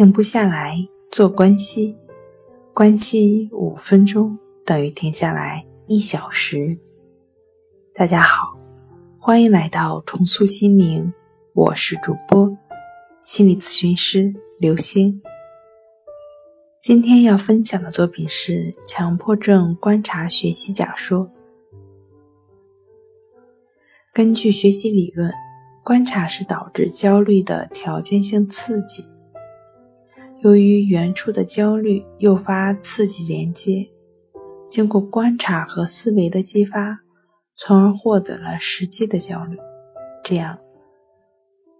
[0.00, 0.78] 停不下来
[1.10, 1.94] 做关系，
[2.72, 6.74] 关系五分钟等于停下来一小时。
[7.94, 8.58] 大家好，
[9.18, 11.12] 欢迎来到重塑心灵，
[11.52, 12.50] 我是主播
[13.22, 15.20] 心理咨询师刘星。
[16.80, 21.30] 今天要分享的作品是强迫症观察学习假说。
[24.14, 25.30] 根据学习理论，
[25.84, 29.04] 观察是导致焦虑的条件性刺激。
[30.42, 33.86] 由于原初的焦虑诱发刺激连接，
[34.70, 37.00] 经过观察和思维的激发，
[37.58, 39.58] 从而获得了实际的焦虑。
[40.24, 40.58] 这样，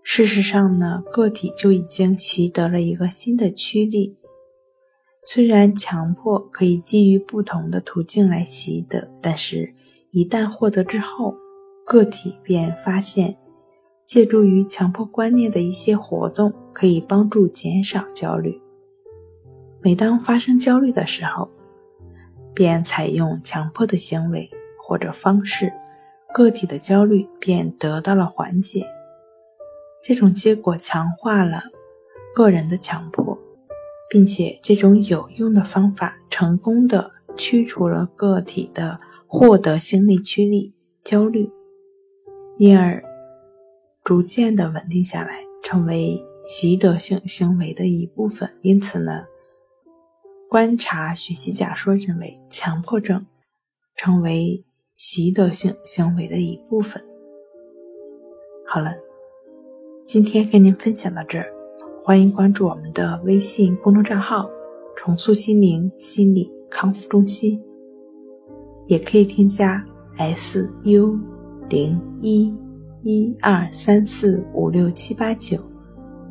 [0.03, 4.19] 事实上呢，个体就已经习得了一个新的驱力。
[5.25, 9.75] 虽然强迫可以基于不同的途径来习得，但是，
[10.11, 11.35] 一旦获得之后，
[11.87, 13.39] 个体便发现。
[14.07, 18.59] 借助于强迫观念的一些活动，可以帮助减少焦虑。
[19.83, 21.51] 每当发生焦虑的时候，
[22.55, 24.49] 便采用强迫的行为
[24.83, 25.71] 或者方式，
[26.33, 28.87] 个体的焦虑便得到了缓解。
[30.03, 31.65] 这种结果强化了
[32.35, 33.39] 个人的强迫，
[34.09, 40.73] 并且这种有用的方法成功的驱除了个体的获得心理驱力
[41.05, 41.51] 焦虑，
[42.57, 43.05] 因而。
[44.03, 48.49] 逐渐的稳定下来，成为习得性行为的一部分。
[48.63, 49.25] 因此呢，
[50.49, 53.27] 观察学习假说认为，强迫症
[53.97, 57.03] 成为习得性行为的一部分。
[58.67, 58.95] 好了，
[60.05, 61.53] 今天跟您分享到这儿，
[62.03, 64.49] 欢迎关注我们的微信公众账号
[64.97, 67.61] “重塑心灵心理康复中心”，
[68.87, 69.85] 也可以添加
[70.17, 71.19] “s u
[71.69, 72.55] 零一”。
[73.03, 75.59] 一二三四五六七八九，